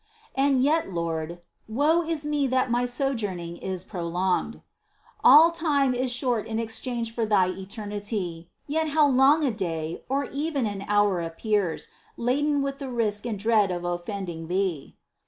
And 0.33 0.63
yet, 0.63 0.91
Lord," 0.91 1.41
Woe 1.67 2.01
is 2.01 2.25
me 2.25 2.47
that 2.47 2.71
my 2.71 2.87
sojourning 2.87 3.57
is 3.57 3.83
prolonged." 3.83 4.55
^ 4.55 4.61
All 5.23 5.51
time 5.51 5.93
is 5.93 6.11
short 6.11 6.47
in 6.47 6.57
exchange 6.57 7.13
for 7.13 7.23
Thine 7.23 7.51
eternity, 7.51 8.49
yet 8.65 8.87
how 8.87 9.07
long 9.07 9.43
a 9.43 9.51
day, 9.51 10.03
or 10.09 10.23
even 10.25 10.65
an 10.65 10.85
hour 10.87 11.21
appears, 11.21 11.89
laden 12.17 12.63
with 12.63 12.79
the 12.79 12.89
risk 12.89 13.27
and 13.27 13.37
dread 13.37 13.69
of 13.69 13.83
oñending 13.83 14.47
Thee 14.47 14.97